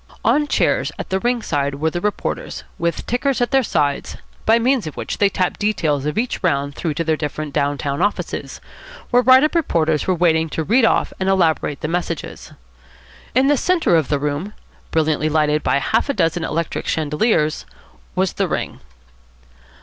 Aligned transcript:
On 0.25 0.47
chairs 0.47 0.91
at 0.97 1.11
the 1.11 1.19
ring 1.19 1.43
side 1.43 1.75
were 1.75 1.91
the 1.91 2.01
reporters, 2.01 2.63
with 2.79 3.05
tickers 3.05 3.39
at 3.39 3.51
their 3.51 3.61
sides, 3.61 4.17
by 4.47 4.57
means 4.57 4.87
of 4.87 4.97
which 4.97 5.19
they 5.19 5.29
tapped 5.29 5.59
details 5.59 6.07
of 6.07 6.17
each 6.17 6.41
round 6.41 6.73
through 6.73 6.95
to 6.95 7.03
their 7.03 7.15
down 7.15 7.77
town 7.77 8.01
offices, 8.01 8.59
where 9.11 9.21
write 9.21 9.43
up 9.43 9.53
reporters 9.53 10.07
were 10.07 10.15
waiting 10.15 10.49
to 10.49 10.63
read 10.63 10.85
off 10.85 11.13
and 11.19 11.29
elaborate 11.29 11.81
the 11.81 11.87
messages. 11.87 12.51
In 13.35 13.45
the 13.47 13.55
centre 13.57 13.95
of 13.95 14.07
the 14.07 14.17
room, 14.17 14.53
brilliantly 14.89 15.29
lighted 15.29 15.61
by 15.61 15.77
half 15.77 16.09
a 16.09 16.15
dozen 16.15 16.43
electric 16.43 16.87
chandeliers, 16.87 17.67
was 18.15 18.33
the 18.33 18.47
ring. 18.47 18.79